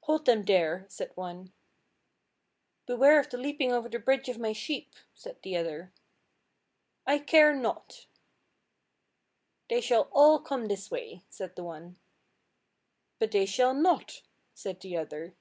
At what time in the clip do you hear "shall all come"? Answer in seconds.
9.80-10.66